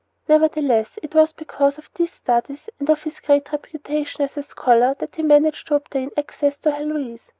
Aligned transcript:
Nevertheless, 0.27 0.97
it 1.03 1.13
was 1.13 1.31
because 1.31 1.77
of 1.77 1.91
these 1.93 2.11
studies 2.11 2.71
and 2.79 2.89
of 2.89 3.03
his 3.03 3.19
great 3.19 3.51
reputation 3.51 4.23
as 4.23 4.35
a 4.35 4.41
scholar 4.41 4.95
that 4.97 5.13
he 5.15 5.21
managed 5.21 5.67
to 5.67 5.75
obtain 5.75 6.09
access 6.17 6.57
to 6.57 6.71
Heloise. 6.71 7.29